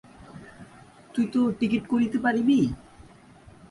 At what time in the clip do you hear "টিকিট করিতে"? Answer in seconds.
1.59-2.17